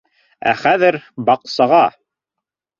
[0.51, 0.97] —Ә хәҙер
[1.29, 1.85] —баҡсаға!